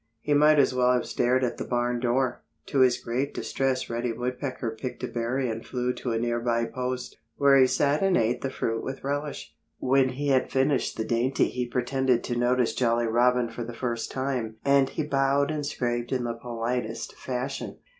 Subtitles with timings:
[0.19, 2.41] He might as well have stared at the barn door.
[2.65, 6.65] To his great distress Reddy Woodpecker picked a berry and flew to a near by
[6.65, 9.53] post, where he sat and ate the fruit with relish.
[9.77, 14.09] When he had finished the dainty he pretended to notice Jolly Robin for the first
[14.11, 17.77] time and he bowed and scraped in the politest fashion.